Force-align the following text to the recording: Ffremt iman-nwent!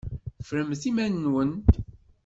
Ffremt 0.47 0.81
iman-nwent! 0.89 1.69